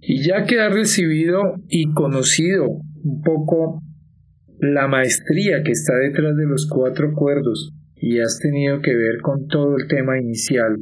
[0.00, 3.82] Y ya que has recibido y conocido un poco
[4.60, 9.46] la maestría que está detrás de los cuatro acuerdos y has tenido que ver con
[9.48, 10.78] todo el tema inicial,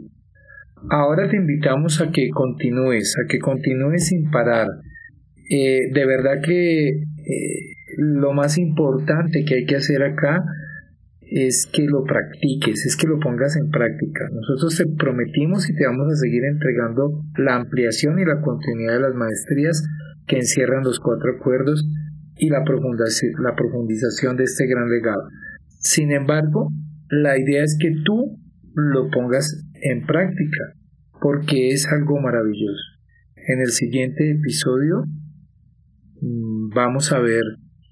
[0.91, 4.69] ahora te invitamos a que continúes, a que continúes sin parar.
[5.51, 7.05] Eh, de verdad que eh,
[7.99, 10.45] lo más importante que hay que hacer acá
[11.29, 14.29] es que lo practiques, es que lo pongas en práctica.
[14.33, 19.01] Nosotros te prometimos y te vamos a seguir entregando la ampliación y la continuidad de
[19.01, 19.83] las maestrías
[20.27, 21.85] que encierran los cuatro acuerdos
[22.39, 25.29] y la profundización de este gran legado.
[25.81, 26.71] Sin embargo,
[27.09, 28.39] la idea es que tú
[28.75, 30.75] lo pongas en práctica,
[31.21, 32.83] porque es algo maravilloso.
[33.49, 35.05] En el siguiente episodio
[36.21, 37.45] mm, vamos a ver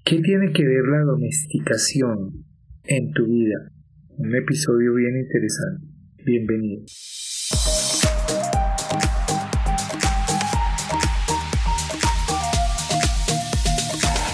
[0.03, 2.44] qué tiene que ver la domesticación
[2.87, 3.71] en tu vida.
[4.17, 5.87] Un episodio bien interesante.
[6.25, 6.83] Bienvenido.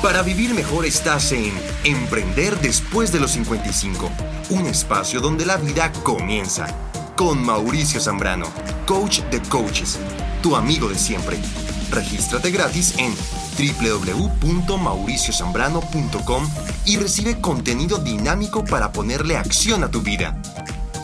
[0.01, 1.53] Para vivir mejor estás en
[1.83, 4.11] Emprender después de los 55,
[4.49, 6.67] un espacio donde la vida comienza.
[7.15, 8.47] Con Mauricio Zambrano,
[8.87, 9.99] coach de coaches,
[10.41, 11.37] tu amigo de siempre.
[11.91, 13.13] Regístrate gratis en
[13.61, 16.43] www.mauriciozambrano.com
[16.85, 20.41] y recibe contenido dinámico para ponerle acción a tu vida.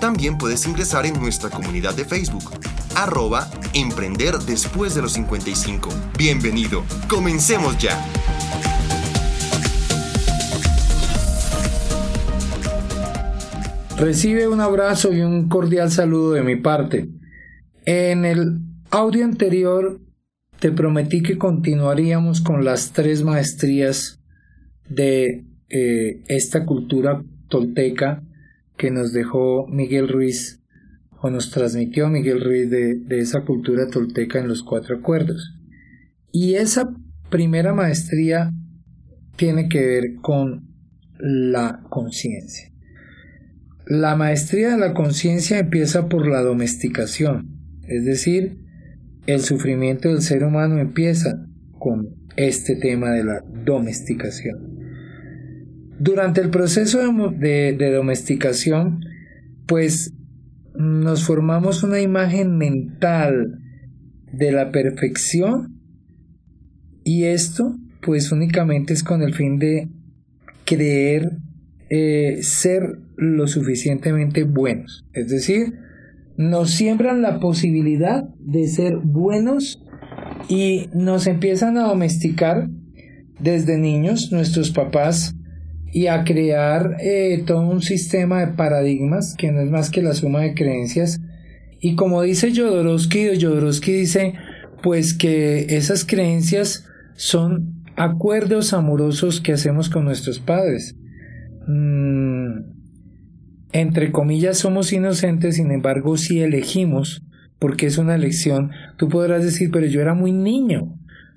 [0.02, 2.50] También puedes ingresar en nuestra comunidad de Facebook,
[2.95, 5.89] arroba Emprender después de los 55.
[6.17, 8.03] Bienvenido, comencemos ya.
[13.97, 17.09] Recibe un abrazo y un cordial saludo de mi parte.
[17.85, 18.59] En el
[18.91, 20.00] audio anterior
[20.59, 24.19] te prometí que continuaríamos con las tres maestrías
[24.89, 28.23] de eh, esta cultura tolteca
[28.78, 30.61] que nos dejó Miguel Ruiz
[31.19, 35.55] o nos transmitió Miguel Ruiz de, de esa cultura tolteca en los cuatro acuerdos.
[36.31, 36.94] Y esa
[37.30, 38.52] primera maestría
[39.35, 40.67] tiene que ver con
[41.19, 42.72] la conciencia.
[43.85, 48.66] La maestría de la conciencia empieza por la domesticación, es decir,
[49.27, 51.45] el sufrimiento del ser humano empieza
[51.77, 54.77] con este tema de la domesticación.
[55.99, 56.99] Durante el proceso
[57.31, 59.01] de, domesticación,
[59.67, 60.13] pues
[60.75, 63.59] nos formamos una imagen mental
[64.31, 65.81] de la perfección
[67.03, 69.89] y esto pues únicamente es con el fin de
[70.65, 71.38] creer
[71.89, 75.05] eh, ser lo suficientemente buenos.
[75.13, 75.73] Es decir,
[76.38, 79.84] nos siembran la posibilidad de ser buenos
[80.48, 82.70] y nos empiezan a domesticar
[83.40, 85.36] desde niños nuestros papás
[85.92, 90.14] y a crear eh, todo un sistema de paradigmas que no es más que la
[90.14, 91.20] suma de creencias
[91.80, 94.34] y como dice Jodorowsky, Jodorowsky dice
[94.84, 100.96] pues que esas creencias son acuerdos amorosos que hacemos con nuestros padres.
[101.68, 102.76] Mm,
[103.72, 107.22] entre comillas somos inocentes, sin embargo si elegimos,
[107.59, 110.95] porque es una elección, tú podrás decir, pero yo era muy niño,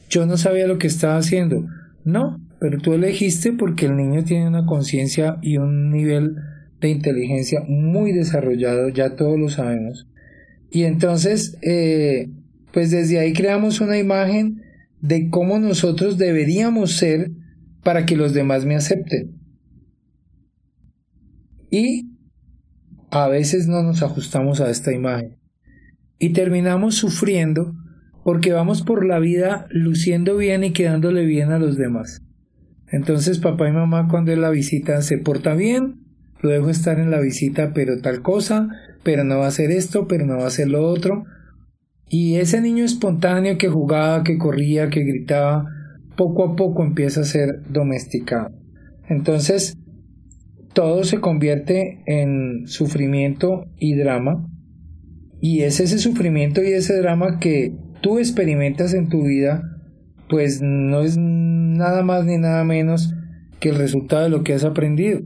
[0.08, 1.66] yo no sabía lo que estaba haciendo.
[2.04, 6.36] No, pero tú elegiste porque el niño tiene una conciencia y un nivel
[6.80, 10.06] de inteligencia muy desarrollado, ya todos lo sabemos.
[10.70, 12.30] Y entonces, eh,
[12.72, 14.62] pues desde ahí creamos una imagen
[15.00, 17.30] de cómo nosotros deberíamos ser
[17.82, 19.36] para que los demás me acepten.
[21.70, 22.09] Y
[23.10, 25.37] a veces no nos ajustamos a esta imagen
[26.19, 27.75] y terminamos sufriendo
[28.22, 32.22] porque vamos por la vida luciendo bien y quedándole bien a los demás.
[32.88, 36.00] Entonces papá y mamá cuando es la visita se porta bien,
[36.41, 38.69] lo dejo estar en la visita pero tal cosa,
[39.03, 41.25] pero no va a hacer esto, pero no va a hacer lo otro.
[42.09, 45.66] Y ese niño espontáneo que jugaba, que corría, que gritaba,
[46.16, 48.50] poco a poco empieza a ser domesticado.
[49.09, 49.78] Entonces,
[50.72, 54.47] todo se convierte en sufrimiento y drama.
[55.41, 59.62] Y es ese sufrimiento y ese drama que tú experimentas en tu vida,
[60.28, 63.14] pues no es nada más ni nada menos
[63.58, 65.20] que el resultado de lo que has aprendido.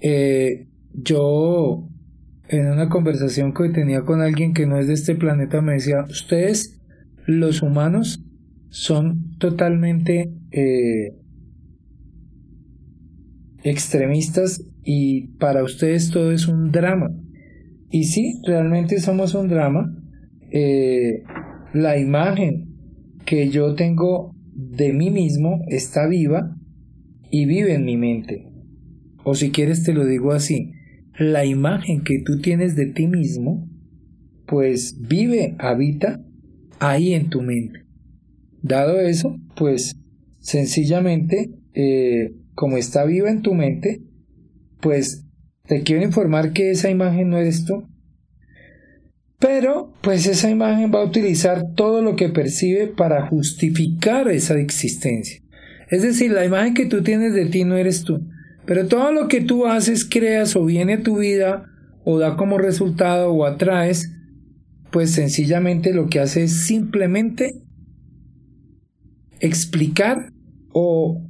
[0.00, 1.88] Eh, yo,
[2.48, 6.04] en una conversación que tenía con alguien que no es de este planeta, me decía,
[6.08, 6.80] ustedes,
[7.26, 8.22] los humanos,
[8.70, 11.16] son totalmente eh,
[13.64, 17.10] extremistas y para ustedes todo es un drama.
[17.90, 19.96] Y sí, realmente somos un drama.
[20.50, 21.24] Eh,
[21.72, 22.68] la imagen
[23.24, 26.56] que yo tengo de mí mismo está viva
[27.30, 28.46] y vive en mi mente.
[29.24, 30.72] O si quieres te lo digo así,
[31.18, 33.68] la imagen que tú tienes de ti mismo,
[34.46, 36.22] pues vive, habita
[36.78, 37.80] ahí en tu mente.
[38.62, 39.96] Dado eso, pues
[40.40, 44.02] sencillamente, eh, como está viva en tu mente,
[44.80, 45.24] pues
[45.66, 47.88] te quiero informar que esa imagen no eres tú.
[49.38, 55.40] Pero, pues esa imagen va a utilizar todo lo que percibe para justificar esa existencia.
[55.90, 58.26] Es decir, la imagen que tú tienes de ti no eres tú.
[58.66, 61.66] Pero todo lo que tú haces, creas o viene tu vida
[62.04, 64.10] o da como resultado o atraes,
[64.90, 67.60] pues sencillamente lo que hace es simplemente
[69.40, 70.30] explicar
[70.72, 71.22] o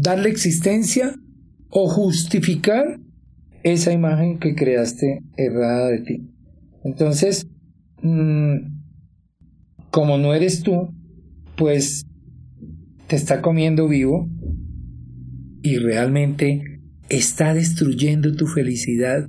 [0.00, 1.14] darle existencia
[1.70, 3.00] o justificar
[3.64, 6.30] esa imagen que creaste errada de ti.
[6.84, 7.48] Entonces,
[8.02, 8.78] mm,
[9.90, 10.94] como no eres tú,
[11.56, 12.06] pues
[13.08, 14.28] te está comiendo vivo
[15.62, 19.28] y realmente está destruyendo tu felicidad.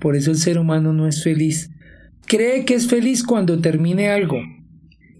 [0.00, 1.70] Por eso el ser humano no es feliz.
[2.26, 4.38] Cree que es feliz cuando termine algo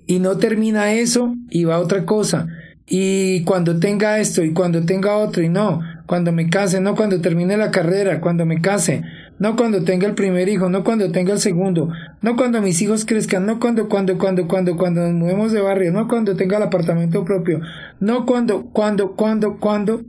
[0.07, 2.49] y no termina eso y va a otra cosa.
[2.89, 7.21] Y cuando tenga esto y cuando tenga otro y no, cuando me case, no cuando
[7.21, 9.03] termine la carrera, cuando me case,
[9.41, 11.89] no cuando tenga el primer hijo, no cuando tenga el segundo,
[12.23, 15.93] no cuando mis hijos crezcan, no cuando, cuando, cuando, cuando, cuando nos movemos de barrio,
[15.93, 17.61] no cuando tenga el apartamento propio,
[17.99, 20.03] no cuando, cuando, cuando, cuando.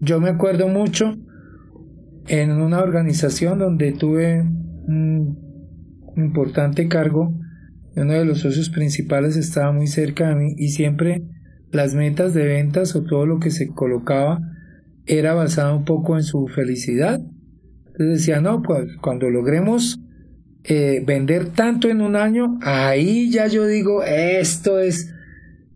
[0.00, 1.16] Yo me acuerdo mucho
[2.26, 5.38] en una organización donde tuve un
[6.16, 7.34] importante cargo,
[7.96, 11.22] uno de los socios principales estaba muy cerca de mí y siempre
[11.76, 14.40] las metas de ventas o todo lo que se colocaba
[15.06, 17.20] era basado un poco en su felicidad.
[17.86, 20.00] Entonces decía, no, pues cuando logremos
[20.64, 25.12] eh, vender tanto en un año, ahí ya yo digo, esto es...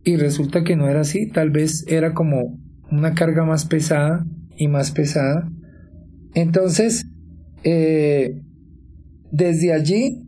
[0.03, 2.59] Y resulta que no era así, tal vez era como
[2.89, 4.25] una carga más pesada
[4.57, 5.47] y más pesada.
[6.33, 7.05] Entonces,
[7.63, 8.41] eh,
[9.31, 10.23] desde allí,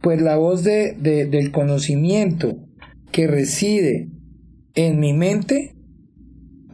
[0.00, 2.58] pues la voz de, del conocimiento
[3.10, 4.08] que reside
[4.74, 5.74] en mi mente,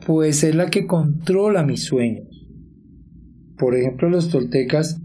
[0.06, 2.28] pues es la que controla mis sueños.
[3.58, 5.00] Por ejemplo, los toltecas,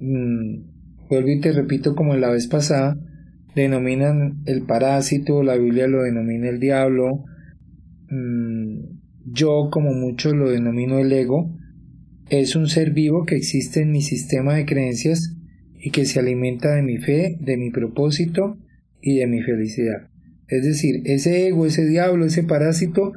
[0.00, 2.98] mm, vuelvo y te repito como la vez pasada,
[3.54, 7.24] denominan el parásito, la Biblia lo denomina el diablo,
[8.10, 8.78] mm,
[9.26, 11.56] yo como muchos lo denomino el ego,
[12.30, 15.36] es un ser vivo que existe en mi sistema de creencias
[15.78, 18.58] y que se alimenta de mi fe, de mi propósito
[19.00, 20.08] y de mi felicidad.
[20.48, 23.12] Es decir, ese ego, ese diablo, ese parásito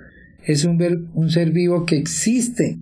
[0.45, 2.79] es un, un ser vivo que existe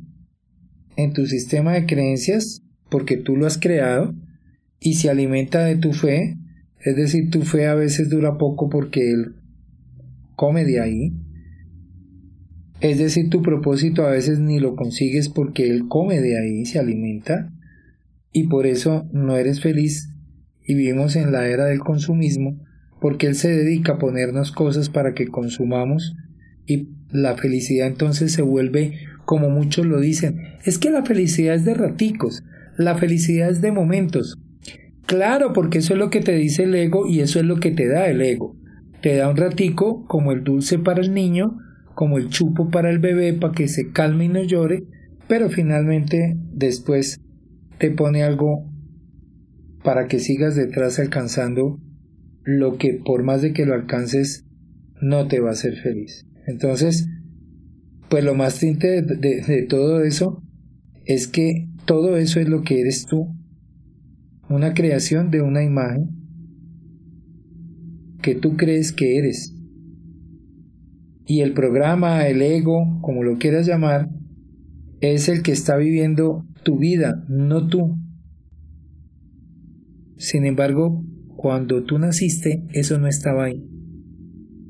[0.97, 4.15] en tu sistema de creencias porque tú lo has creado
[4.79, 6.37] y se alimenta de tu fe.
[6.79, 9.35] Es decir, tu fe a veces dura poco porque él
[10.35, 11.13] come de ahí.
[12.81, 16.77] Es decir, tu propósito a veces ni lo consigues porque él come de ahí, se
[16.77, 17.51] alimenta.
[18.31, 20.09] Y por eso no eres feliz
[20.63, 22.59] y vivimos en la era del consumismo
[23.05, 26.15] porque Él se dedica a ponernos cosas para que consumamos
[26.65, 31.65] y la felicidad entonces se vuelve como muchos lo dicen, es que la felicidad es
[31.65, 32.41] de raticos,
[32.79, 34.39] la felicidad es de momentos.
[35.05, 37.69] Claro, porque eso es lo que te dice el ego y eso es lo que
[37.69, 38.57] te da el ego.
[39.03, 41.59] Te da un ratico como el dulce para el niño,
[41.93, 44.81] como el chupo para el bebé para que se calme y no llore,
[45.27, 47.21] pero finalmente después
[47.77, 48.65] te pone algo
[49.83, 51.84] para que sigas detrás alcanzando
[52.45, 54.45] lo que por más de que lo alcances
[55.01, 56.25] no te va a hacer feliz.
[56.45, 57.09] Entonces,
[58.09, 60.43] pues lo más triste de, todo eso
[61.05, 63.35] es que todo eso es lo que eres tú,
[64.47, 66.09] una creación de una imagen
[68.21, 69.53] que tú crees que eres.
[71.27, 74.09] Y el programa, el ego, como lo quieras llamar,
[75.01, 77.97] es el que está viviendo tu vida, no tú.
[80.17, 81.03] Sin embargo,
[81.45, 83.63] cuando tú naciste, eso no estaba ahí.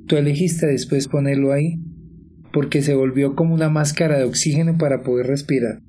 [0.08, 1.80] Tú elegiste después ponerlo ahí,
[2.52, 5.80] porque se volvió como una máscara de oxígeno para poder respirar.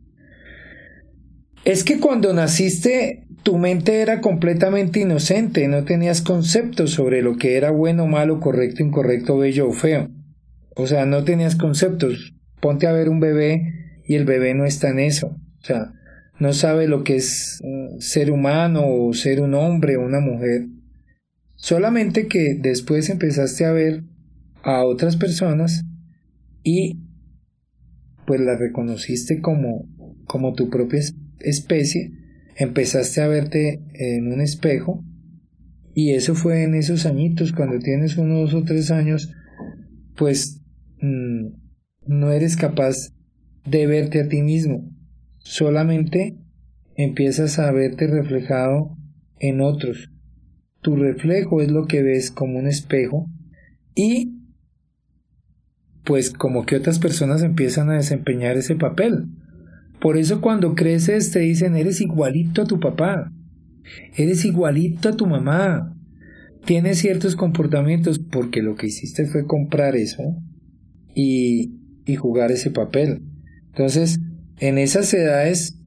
[1.64, 7.56] Es que cuando naciste tu mente era completamente inocente, no tenías conceptos sobre lo que
[7.56, 10.08] era bueno, malo, correcto, incorrecto, bello o feo.
[10.76, 12.36] O sea, no tenías conceptos.
[12.60, 13.72] Ponte a ver un bebé
[14.06, 15.36] y el bebé no está en eso.
[15.62, 15.90] O sea,
[16.38, 17.60] no sabe lo que es
[18.00, 20.66] ser humano o ser un hombre o una mujer.
[21.54, 24.04] Solamente que después empezaste a ver
[24.62, 25.84] a otras personas
[26.62, 27.00] y
[28.26, 29.88] pues las reconociste como,
[30.26, 31.00] como tu propia
[31.40, 32.12] especie,
[32.56, 35.04] empezaste a verte en un espejo
[35.94, 39.32] y eso fue en esos añitos, cuando tienes unos o tres años,
[40.14, 40.60] pues
[41.00, 41.46] mm,
[42.06, 43.14] no eres capaz
[43.64, 44.90] de verte a ti mismo,
[45.38, 46.36] solamente
[46.96, 48.96] empiezas a verte reflejado
[49.38, 50.10] en otros
[50.86, 53.28] tu reflejo es lo que ves como un espejo
[53.96, 54.36] y
[56.04, 59.26] pues como que otras personas empiezan a desempeñar ese papel.
[60.00, 63.32] Por eso cuando creces te dicen eres igualito a tu papá,
[64.16, 65.92] eres igualito a tu mamá,
[66.64, 70.22] tienes ciertos comportamientos porque lo que hiciste fue comprar eso
[71.16, 73.22] y, y jugar ese papel.
[73.70, 74.20] Entonces,
[74.60, 75.80] en esas edades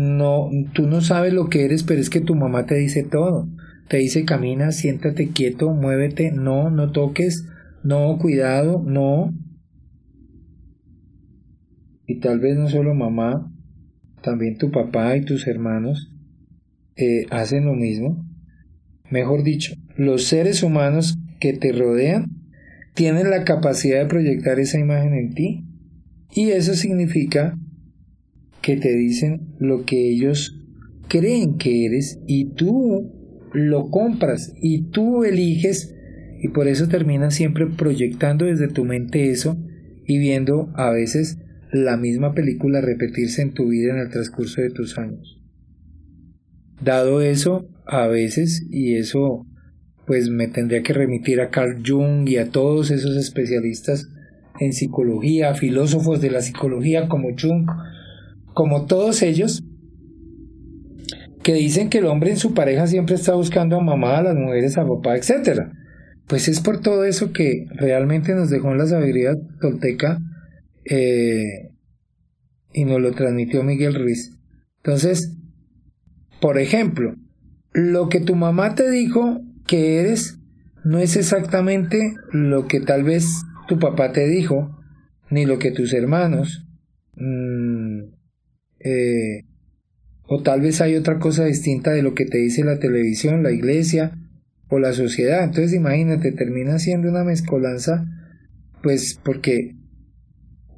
[0.00, 3.48] no, tú no sabes lo que eres, pero es que tu mamá te dice todo.
[3.88, 7.46] Te dice camina, siéntate quieto, muévete, no, no toques,
[7.82, 9.34] no, cuidado, no.
[12.06, 13.52] Y tal vez no solo mamá,
[14.22, 16.12] también tu papá y tus hermanos
[16.96, 18.24] eh, hacen lo mismo.
[19.10, 22.30] Mejor dicho, los seres humanos que te rodean
[22.94, 25.64] tienen la capacidad de proyectar esa imagen en ti
[26.32, 27.58] y eso significa
[28.62, 30.56] que te dicen lo que ellos
[31.08, 33.12] creen que eres y tú
[33.52, 35.94] lo compras y tú eliges
[36.42, 39.58] y por eso terminas siempre proyectando desde tu mente eso
[40.06, 41.38] y viendo a veces
[41.72, 45.40] la misma película repetirse en tu vida en el transcurso de tus años.
[46.82, 49.46] Dado eso, a veces, y eso
[50.06, 54.08] pues me tendría que remitir a Carl Jung y a todos esos especialistas
[54.58, 57.68] en psicología, filósofos de la psicología como Jung,
[58.60, 59.64] como todos ellos,
[61.42, 64.36] que dicen que el hombre en su pareja siempre está buscando a mamá, a las
[64.36, 65.70] mujeres, a papá, etc.
[66.26, 69.30] Pues es por todo eso que realmente nos dejó en la sabiduría
[69.62, 70.18] tolteca
[70.84, 71.70] eh,
[72.74, 74.36] y nos lo transmitió Miguel Ruiz.
[74.84, 75.38] Entonces,
[76.42, 77.14] por ejemplo,
[77.72, 80.38] lo que tu mamá te dijo que eres
[80.84, 83.24] no es exactamente lo que tal vez
[83.68, 84.78] tu papá te dijo,
[85.30, 86.66] ni lo que tus hermanos,
[87.16, 88.19] mm,
[88.80, 89.44] eh,
[90.32, 93.50] o tal vez hay otra cosa distinta de lo que te dice la televisión, la
[93.50, 94.16] iglesia
[94.68, 95.44] o la sociedad.
[95.44, 98.06] Entonces imagínate, termina siendo una mezcolanza,
[98.82, 99.76] pues porque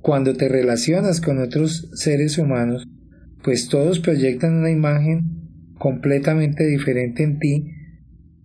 [0.00, 2.88] cuando te relacionas con otros seres humanos,
[3.44, 7.66] pues todos proyectan una imagen completamente diferente en ti,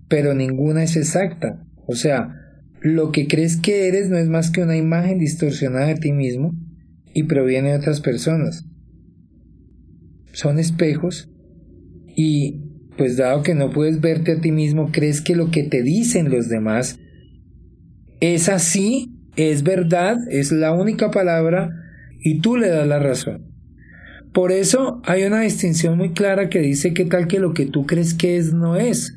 [0.09, 1.65] pero ninguna es exacta.
[1.85, 2.35] O sea,
[2.81, 6.53] lo que crees que eres no es más que una imagen distorsionada de ti mismo
[7.13, 8.65] y proviene de otras personas
[10.31, 11.29] son espejos
[12.15, 12.61] y
[12.97, 16.31] pues dado que no puedes verte a ti mismo, crees que lo que te dicen
[16.31, 16.99] los demás
[18.19, 21.69] es así, es verdad, es la única palabra
[22.19, 23.45] y tú le das la razón.
[24.33, 27.85] Por eso hay una distinción muy clara que dice que tal que lo que tú
[27.85, 29.15] crees que es no es.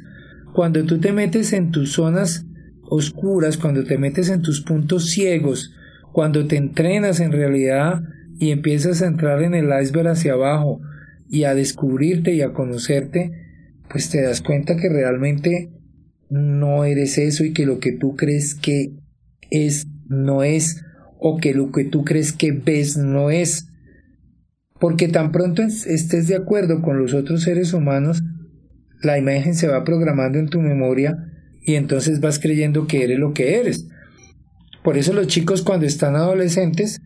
[0.54, 2.46] Cuando tú te metes en tus zonas
[2.82, 5.72] oscuras, cuando te metes en tus puntos ciegos,
[6.12, 8.02] cuando te entrenas en realidad
[8.38, 10.80] y empiezas a entrar en el iceberg hacia abajo,
[11.30, 13.30] y a descubrirte y a conocerte,
[13.88, 15.70] pues te das cuenta que realmente
[16.28, 18.96] no eres eso y que lo que tú crees que
[19.50, 20.82] es no es
[21.18, 23.68] o que lo que tú crees que ves no es.
[24.80, 28.22] Porque tan pronto estés de acuerdo con los otros seres humanos,
[29.02, 31.16] la imagen se va programando en tu memoria
[31.62, 33.86] y entonces vas creyendo que eres lo que eres.
[34.82, 37.00] Por eso los chicos cuando están adolescentes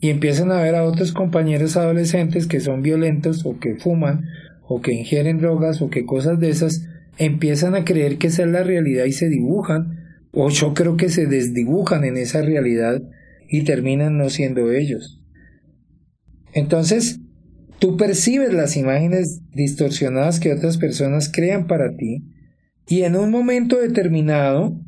[0.00, 4.24] y empiezan a ver a otros compañeros adolescentes que son violentos o que fuman
[4.66, 6.86] o que ingieren drogas o que cosas de esas,
[7.18, 9.98] empiezan a creer que esa es la realidad y se dibujan,
[10.30, 13.02] o yo creo que se desdibujan en esa realidad
[13.48, 15.20] y terminan no siendo ellos.
[16.52, 17.18] Entonces,
[17.80, 22.24] tú percibes las imágenes distorsionadas que otras personas crean para ti
[22.86, 24.80] y en un momento determinado,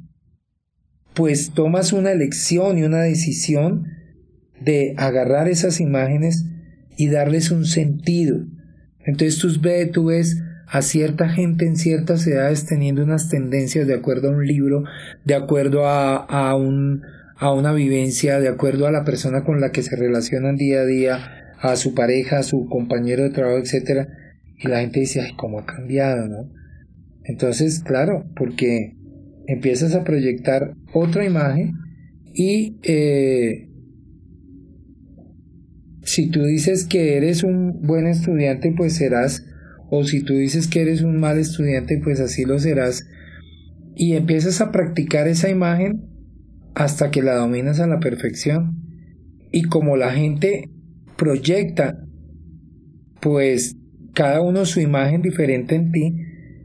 [1.13, 3.87] pues tomas una elección y una decisión
[4.65, 6.47] de agarrar esas imágenes
[6.97, 8.45] y darles un sentido.
[9.05, 13.95] Entonces tú ves, tú ves a cierta gente en ciertas edades teniendo unas tendencias de
[13.95, 14.85] acuerdo a un libro,
[15.25, 17.03] de acuerdo a, a, un,
[17.37, 20.87] a una vivencia, de acuerdo a la persona con la que se relacionan día a
[20.87, 21.19] día,
[21.61, 24.09] a su pareja, a su compañero de trabajo, etcétera,
[24.59, 26.51] y la gente dice, ay, cómo ha cambiado, ¿no?
[27.25, 28.97] Entonces, claro, porque
[29.47, 31.75] empiezas a proyectar otra imagen
[32.33, 33.69] y eh,
[36.05, 39.45] si tú dices que eres un buen estudiante, pues serás,
[39.91, 43.05] o si tú dices que eres un mal estudiante, pues así lo serás.
[43.95, 46.05] Y empiezas a practicar esa imagen
[46.75, 48.79] hasta que la dominas a la perfección.
[49.53, 50.71] Y como la gente
[51.17, 51.99] proyecta,
[53.21, 53.77] pues
[54.15, 56.17] cada uno su imagen diferente en ti,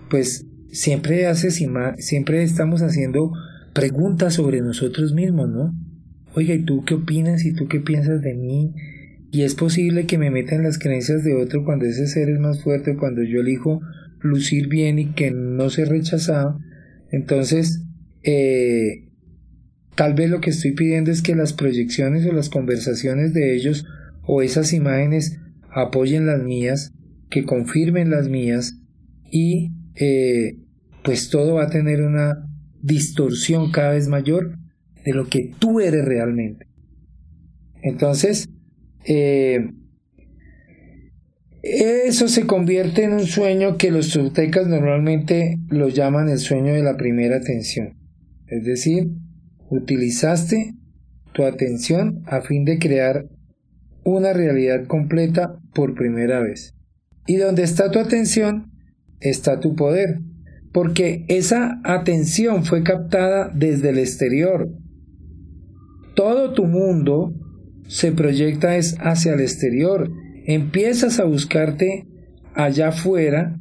[0.10, 1.62] pues siempre haces
[1.98, 3.32] siempre estamos haciendo
[3.74, 5.74] preguntas sobre nosotros mismos, ¿no?
[6.34, 7.46] Oiga, ¿y tú qué opinas?
[7.46, 8.74] ¿Y tú qué piensas de mí?
[9.38, 12.40] Y es posible que me meta en las creencias de otro cuando ese ser es
[12.40, 13.82] más fuerte, cuando yo elijo
[14.20, 16.60] lucir bien y que no ser rechazado.
[17.12, 17.84] Entonces,
[18.24, 19.12] eh,
[19.94, 23.86] tal vez lo que estoy pidiendo es que las proyecciones o las conversaciones de ellos
[24.24, 25.40] o esas imágenes
[25.70, 26.96] apoyen las mías,
[27.30, 28.80] que confirmen las mías
[29.30, 30.58] y eh,
[31.04, 32.44] pues todo va a tener una
[32.82, 34.58] distorsión cada vez mayor
[35.06, 36.66] de lo que tú eres realmente.
[37.84, 38.50] Entonces,
[39.06, 39.70] eh,
[41.64, 46.84] eso se convierte en un sueño que los toltecas normalmente lo llaman el sueño de
[46.84, 47.98] la primera atención.
[48.48, 49.10] Es decir,
[49.70, 50.76] utilizaste
[51.34, 53.28] tu atención a fin de crear
[54.04, 56.74] una realidad completa por primera vez.
[57.26, 58.72] Y donde está tu atención,
[59.20, 60.22] está tu poder,
[60.72, 64.70] porque esa atención fue captada desde el exterior.
[66.16, 67.34] Todo tu mundo
[67.88, 70.12] se proyecta es hacia el exterior.
[70.46, 72.06] Empiezas a buscarte
[72.54, 73.60] allá afuera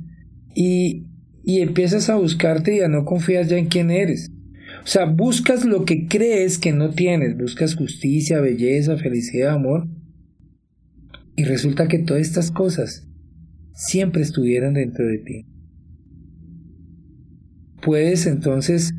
[0.54, 1.06] y,
[1.44, 4.30] y empiezas a buscarte y a no confiar ya en quién eres.
[4.82, 9.88] O sea, buscas lo que crees que no tienes, buscas justicia, belleza, felicidad, amor,
[11.34, 13.06] y resulta que todas estas cosas
[13.74, 15.46] siempre estuvieron dentro de ti.
[17.82, 18.94] Puedes entonces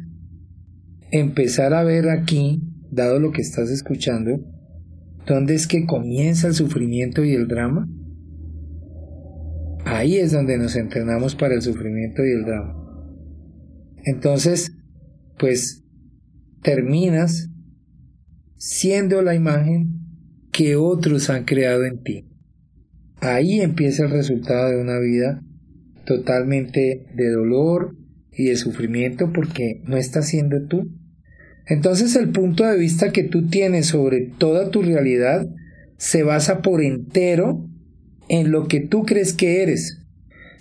[1.12, 4.40] empezar a ver aquí, dado lo que estás escuchando,
[5.28, 7.88] dónde es que comienza el sufrimiento y el drama.
[9.86, 12.76] Ahí es donde nos entrenamos para el sufrimiento y el drama.
[14.06, 14.74] Entonces,
[15.38, 15.84] pues
[16.62, 17.50] terminas
[18.56, 20.02] siendo la imagen
[20.52, 22.28] que otros han creado en ti.
[23.20, 25.42] Ahí empieza el resultado de una vida
[26.06, 27.96] totalmente de dolor
[28.32, 30.97] y de sufrimiento porque no estás siendo tú.
[31.68, 35.48] Entonces el punto de vista que tú tienes sobre toda tu realidad
[35.98, 37.68] se basa por entero
[38.30, 40.00] en lo que tú crees que eres.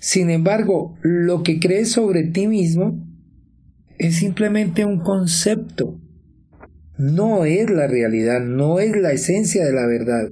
[0.00, 3.02] Sin embargo, lo que crees sobre ti mismo
[3.98, 5.98] es simplemente un concepto,
[6.98, 10.30] no es la realidad, no es la esencia de la verdad.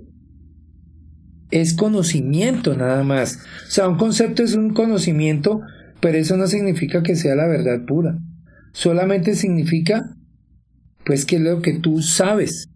[1.51, 3.39] Es conocimiento nada más.
[3.67, 5.61] O sea, un concepto es un conocimiento,
[6.01, 8.19] pero eso no significa que sea la verdad pura.
[8.73, 10.17] Solamente significa,
[11.05, 12.71] pues, que es lo que tú sabes.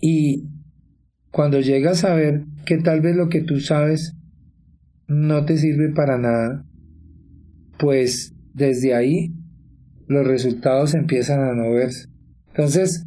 [0.00, 0.48] Y
[1.30, 4.14] cuando llegas a ver que tal vez lo que tú sabes
[5.06, 6.66] no te sirve para nada,
[7.78, 9.34] pues desde ahí
[10.06, 12.08] los resultados empiezan a no verse.
[12.48, 13.06] Entonces,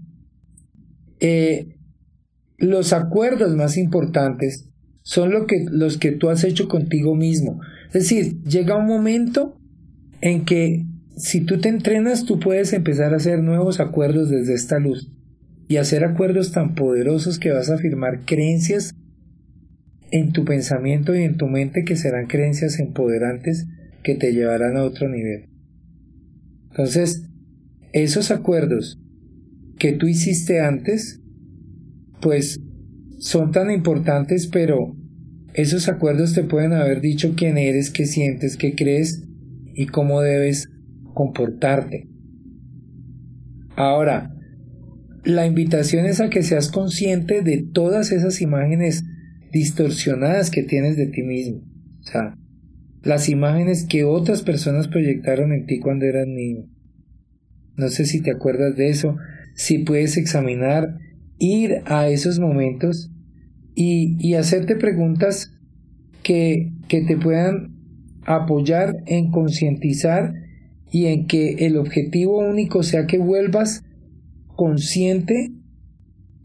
[1.19, 1.77] eh,
[2.57, 4.69] los acuerdos más importantes
[5.01, 7.59] son lo que, los que tú has hecho contigo mismo.
[7.88, 9.59] Es decir, llega un momento
[10.21, 10.85] en que
[11.17, 15.12] si tú te entrenas, tú puedes empezar a hacer nuevos acuerdos desde esta luz
[15.67, 18.93] y hacer acuerdos tan poderosos que vas a afirmar creencias
[20.12, 23.65] en tu pensamiento y en tu mente que serán creencias empoderantes
[24.04, 25.49] que te llevarán a otro nivel.
[26.69, 27.23] Entonces,
[27.93, 28.99] esos acuerdos
[29.80, 31.21] que tú hiciste antes,
[32.21, 32.60] pues
[33.19, 34.95] son tan importantes, pero
[35.54, 39.23] esos acuerdos te pueden haber dicho quién eres, qué sientes, qué crees
[39.73, 40.69] y cómo debes
[41.15, 42.08] comportarte.
[43.75, 44.36] Ahora,
[45.23, 49.04] la invitación es a que seas consciente de todas esas imágenes
[49.51, 51.62] distorsionadas que tienes de ti mismo.
[52.01, 52.38] O sea,
[53.01, 56.65] las imágenes que otras personas proyectaron en ti cuando eras niño.
[57.75, 59.15] No sé si te acuerdas de eso,
[59.56, 60.97] si puedes examinar,
[61.39, 63.12] ir a esos momentos
[63.73, 65.54] y, y hacerte preguntas
[66.23, 67.75] que, que te puedan
[68.25, 70.34] apoyar en concientizar
[70.95, 73.84] y en que el objetivo único sea que vuelvas
[74.55, 75.51] consciente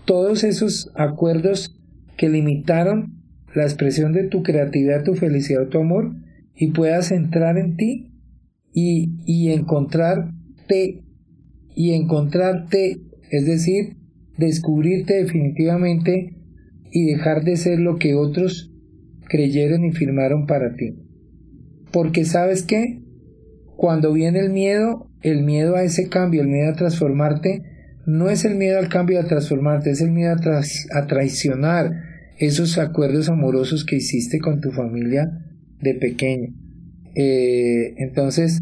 [0.05, 1.81] todos esos acuerdos
[2.17, 3.23] que limitaron
[3.55, 6.17] la expresión de tu creatividad, tu felicidad, tu amor
[6.53, 8.11] y puedas entrar en ti
[8.75, 11.05] y, y encontrarte
[11.77, 13.99] y encontrarte, es decir,
[14.37, 16.35] descubrirte definitivamente
[16.91, 18.73] y dejar de ser lo que otros
[19.29, 20.97] creyeron y firmaron para ti.
[21.93, 23.01] Porque sabes que
[23.81, 27.63] cuando viene el miedo, el miedo a ese cambio, el miedo a transformarte,
[28.05, 31.91] no es el miedo al cambio a transformarte, es el miedo a, a traicionar
[32.37, 35.31] esos acuerdos amorosos que hiciste con tu familia
[35.81, 36.55] de pequeño.
[37.15, 38.61] Eh, entonces,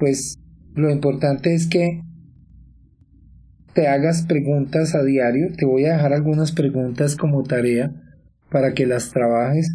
[0.00, 0.40] pues
[0.74, 2.02] lo importante es que
[3.74, 5.52] te hagas preguntas a diario.
[5.56, 7.92] Te voy a dejar algunas preguntas como tarea
[8.50, 9.72] para que las trabajes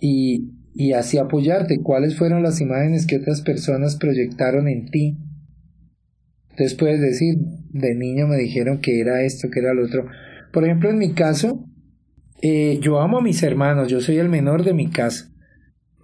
[0.00, 1.80] y, y así apoyarte.
[1.82, 5.16] ¿Cuáles fueron las imágenes que otras personas proyectaron en ti?
[6.50, 7.38] Entonces puedes decir,
[7.70, 10.06] de niño me dijeron que era esto, que era lo otro.
[10.52, 11.64] Por ejemplo, en mi caso,
[12.42, 15.32] eh, yo amo a mis hermanos, yo soy el menor de mi casa.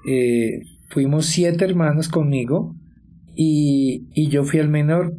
[0.08, 2.74] Eh, fuimos siete hermanos conmigo
[3.36, 5.14] y, y yo fui el menor.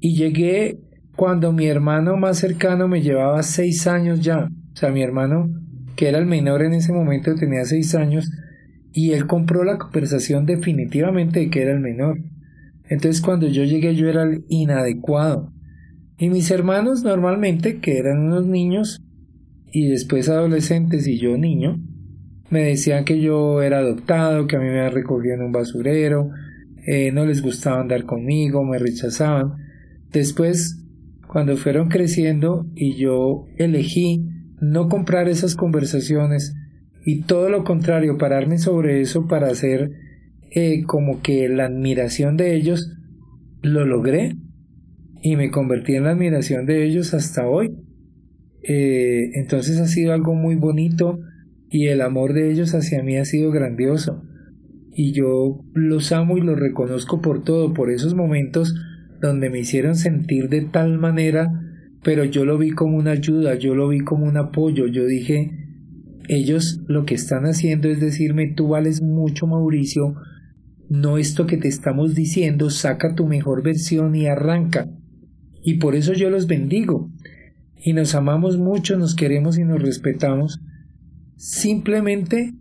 [0.00, 0.80] Y llegué
[1.14, 4.48] cuando mi hermano más cercano me llevaba seis años ya.
[4.72, 5.48] O sea, mi hermano,
[5.94, 8.28] que era el menor en ese momento, tenía seis años
[8.92, 12.18] y él compró la conversación definitivamente de que era el menor.
[12.88, 15.52] Entonces cuando yo llegué yo era el inadecuado.
[16.18, 19.00] Y mis hermanos normalmente, que eran unos niños
[19.72, 21.80] y después adolescentes y yo niño,
[22.50, 26.30] me decían que yo era adoptado, que a mí me habían recogido en un basurero,
[26.86, 29.54] eh, no les gustaba andar conmigo, me rechazaban.
[30.10, 30.84] Después,
[31.26, 34.28] cuando fueron creciendo y yo elegí
[34.60, 36.54] no comprar esas conversaciones
[37.04, 39.90] y todo lo contrario, pararme sobre eso para hacer
[40.50, 42.92] eh, como que la admiración de ellos,
[43.62, 44.36] lo logré
[45.22, 47.74] y me convertí en la admiración de ellos hasta hoy.
[48.62, 51.20] Eh, entonces ha sido algo muy bonito
[51.70, 54.22] y el amor de ellos hacia mí ha sido grandioso.
[54.94, 58.74] Y yo los amo y los reconozco por todo, por esos momentos
[59.20, 61.50] donde me hicieron sentir de tal manera,
[62.02, 65.61] pero yo lo vi como una ayuda, yo lo vi como un apoyo, yo dije,
[66.36, 70.14] ellos lo que están haciendo es decirme, tú vales mucho Mauricio,
[70.88, 74.88] no esto que te estamos diciendo, saca tu mejor versión y arranca.
[75.62, 77.10] Y por eso yo los bendigo.
[77.76, 80.60] Y nos amamos mucho, nos queremos y nos respetamos
[81.36, 82.54] simplemente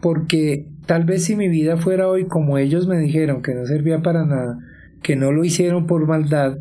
[0.00, 4.00] porque tal vez si mi vida fuera hoy como ellos me dijeron que no servía
[4.00, 4.58] para nada,
[5.02, 6.56] que no lo hicieron por maldad,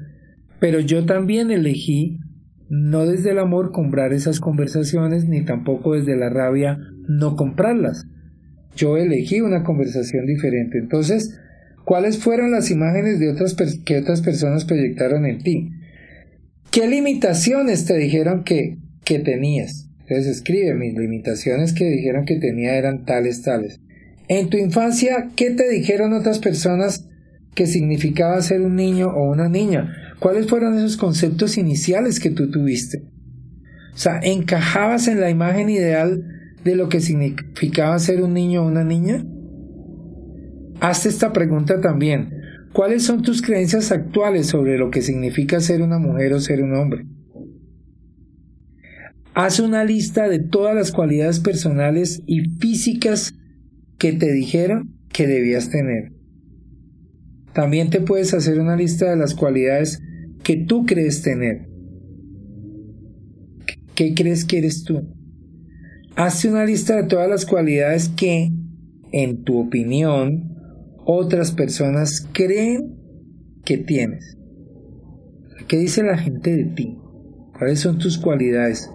[0.59, 2.19] pero yo también elegí
[2.69, 8.07] no desde el amor comprar esas conversaciones, ni tampoco desde la rabia no comprarlas.
[8.75, 10.77] Yo elegí una conversación diferente.
[10.77, 11.39] Entonces,
[11.85, 15.69] ¿cuáles fueron las imágenes de otras que otras personas proyectaron en ti?
[16.71, 19.89] ¿Qué limitaciones te dijeron que, que tenías?
[20.01, 23.79] Entonces escribe, mis limitaciones que dijeron que tenía eran tales, tales.
[24.27, 27.07] En tu infancia, ¿qué te dijeron otras personas
[27.55, 30.06] que significaba ser un niño o una niña?
[30.19, 33.03] ¿Cuáles fueron esos conceptos iniciales que tú tuviste?
[33.93, 36.23] O sea, ¿encajabas en la imagen ideal
[36.63, 39.25] de lo que significaba ser un niño o una niña?
[40.79, 42.33] Hazte esta pregunta también.
[42.73, 46.75] ¿Cuáles son tus creencias actuales sobre lo que significa ser una mujer o ser un
[46.75, 47.07] hombre?
[49.33, 53.35] Haz una lista de todas las cualidades personales y físicas
[53.97, 56.16] que te dijeron que debías tener.
[57.57, 59.99] También te puedes hacer una lista de las cualidades
[60.43, 61.67] que tú crees tener.
[63.95, 65.01] ¿Qué crees que eres tú?
[66.15, 68.51] Hazte una lista de todas las cualidades que,
[69.11, 70.55] en tu opinión,
[71.03, 72.95] otras personas creen
[73.65, 74.37] que tienes.
[75.67, 76.99] ¿Qué dice la gente de ti?
[77.57, 78.87] ¿Cuáles son tus cualidades?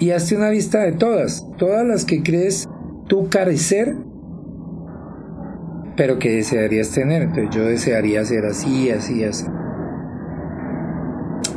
[0.00, 2.66] y hazte una lista de todas, todas las que crees
[3.06, 3.96] tú carecer,
[6.00, 7.20] pero que desearías tener.
[7.20, 9.44] Entonces yo desearía ser así, así, así.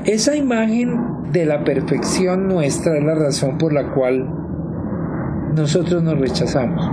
[0.03, 0.99] Esa imagen
[1.31, 4.27] de la perfección nuestra es la razón por la cual
[5.55, 6.85] nosotros nos rechazamos,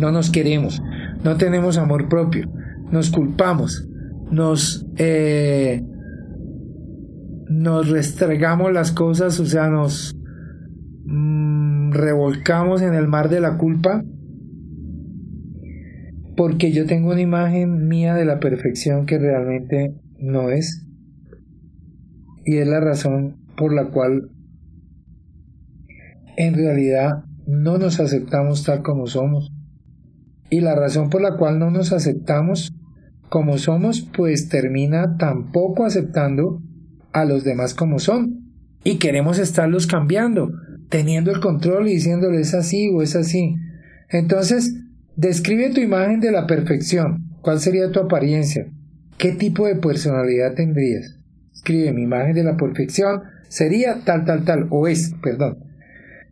[0.00, 0.82] no nos queremos,
[1.22, 2.50] no tenemos amor propio,
[2.90, 3.86] nos culpamos,
[4.30, 5.84] nos, eh,
[7.50, 10.16] nos restregamos las cosas, o sea, nos,
[11.90, 14.02] revolcamos en el mar de la culpa
[16.36, 20.86] porque yo tengo una imagen mía de la perfección que realmente no es.
[22.44, 24.30] Y es la razón por la cual
[26.36, 29.52] en realidad no nos aceptamos tal como somos.
[30.50, 32.72] Y la razón por la cual no nos aceptamos
[33.28, 36.60] como somos pues termina tampoco aceptando
[37.12, 38.52] a los demás como son.
[38.84, 40.50] Y queremos estarlos cambiando
[40.92, 43.56] teniendo el control y diciéndole es así o es así.
[44.10, 44.74] Entonces,
[45.16, 47.28] describe tu imagen de la perfección.
[47.42, 48.66] ¿Cuál sería tu apariencia?
[49.18, 51.18] ¿Qué tipo de personalidad tendrías?
[51.52, 53.22] Escribe mi imagen de la perfección
[53.52, 55.58] sería tal, tal, tal, o es, perdón.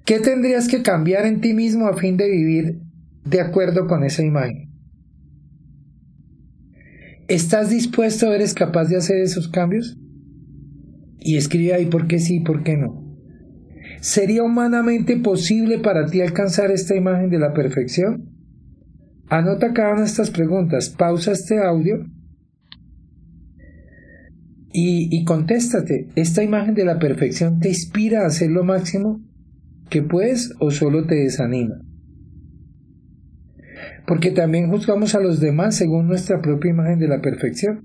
[0.07, 2.81] ¿Qué tendrías que cambiar en ti mismo a fin de vivir
[3.27, 4.71] de acuerdo con esa imagen?
[7.29, 9.99] ¿Estás dispuesto eres capaz de hacer esos cambios?
[11.19, 13.05] Y escribe ahí por qué sí y por qué no.
[14.01, 18.30] ¿Sería humanamente posible para ti alcanzar esta imagen de la perfección?
[19.31, 22.05] Anota cada una de estas preguntas, pausa este audio
[24.73, 29.21] y, y contéstate, ¿esta imagen de la perfección te inspira a hacer lo máximo
[29.88, 31.77] que puedes o solo te desanima?
[34.05, 37.85] Porque también juzgamos a los demás según nuestra propia imagen de la perfección.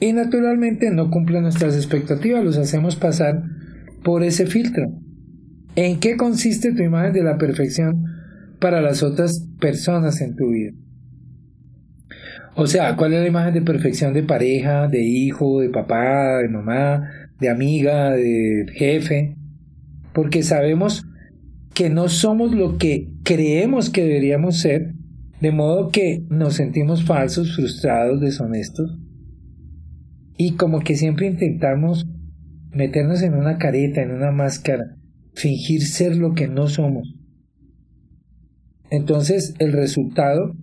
[0.00, 3.42] Y naturalmente no cumplen nuestras expectativas, los hacemos pasar
[4.02, 4.86] por ese filtro.
[5.76, 8.13] ¿En qué consiste tu imagen de la perfección
[8.64, 10.72] para las otras personas en tu vida?
[12.56, 16.48] O sea, ¿cuál es la imagen de perfección de pareja, de hijo, de papá, de
[16.48, 19.36] mamá, de amiga, de jefe?
[20.14, 21.04] Porque sabemos
[21.74, 24.94] que no somos lo que creemos que deberíamos ser,
[25.42, 28.96] de modo que nos sentimos falsos, frustrados, deshonestos.
[30.38, 32.06] Y como que siempre intentamos
[32.72, 34.96] meternos en una careta, en una máscara,
[35.34, 37.23] fingir ser lo que no somos.
[38.94, 40.54] Entonces el resultado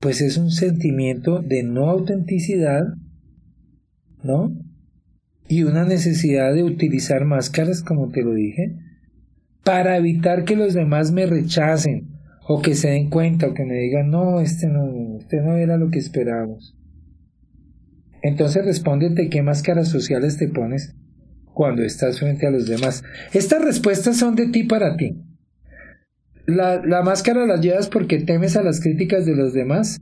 [0.00, 2.82] pues es un sentimiento de no autenticidad,
[4.22, 4.54] ¿no?
[5.48, 8.76] Y una necesidad de utilizar máscaras, como te lo dije,
[9.62, 12.08] para evitar que los demás me rechacen
[12.46, 15.78] o que se den cuenta o que me digan, no, este no, este no era
[15.78, 16.76] lo que esperábamos.
[18.22, 20.94] Entonces respóndete qué máscaras sociales te pones
[21.54, 23.02] cuando estás frente a los demás.
[23.32, 25.23] Estas respuestas son de ti para ti.
[26.46, 30.00] La, la máscara la llevas porque temes a las críticas de los demás.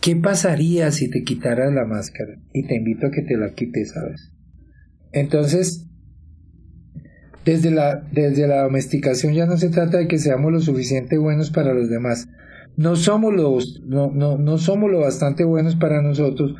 [0.00, 2.34] ¿Qué pasaría si te quitaras la máscara?
[2.52, 4.32] Y te invito a que te la quites, ¿sabes?
[5.12, 5.86] Entonces,
[7.44, 11.50] desde la, desde la domesticación ya no se trata de que seamos lo suficiente buenos
[11.50, 12.28] para los demás.
[12.76, 16.54] No somos, los, no, no, no somos lo bastante buenos para nosotros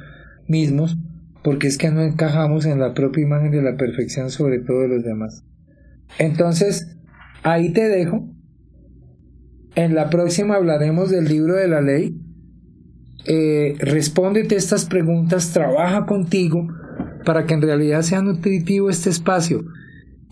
[0.47, 0.97] mismos
[1.43, 4.89] porque es que no encajamos en la propia imagen de la perfección sobre todo de
[4.89, 5.45] los demás.
[6.19, 6.97] Entonces,
[7.43, 8.34] ahí te dejo.
[9.77, 12.17] En la próxima hablaremos del libro de la ley.
[13.27, 16.69] Eh, respóndete estas preguntas, trabaja contigo
[17.25, 19.65] para que en realidad sea nutritivo este espacio.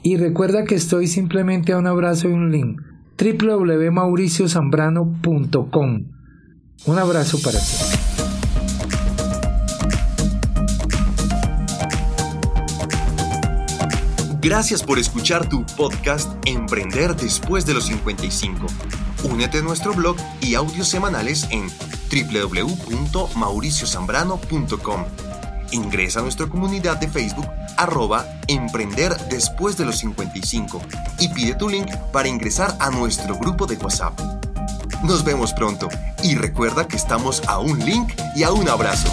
[0.03, 2.83] Y recuerda que estoy simplemente a un abrazo y un link.
[3.19, 6.07] www.mauriciosambrano.com.
[6.87, 7.65] Un abrazo para ti.
[14.41, 18.67] Gracias por escuchar tu podcast Emprender después de los 55.
[19.25, 21.69] Únete a nuestro blog y audios semanales en
[22.11, 25.05] www.mauriciosambrano.com.
[25.71, 30.81] Ingresa a nuestra comunidad de Facebook arroba emprender después de los 55
[31.19, 34.19] y pide tu link para ingresar a nuestro grupo de WhatsApp.
[35.03, 35.89] Nos vemos pronto
[36.23, 39.09] y recuerda que estamos a un link y a un abrazo.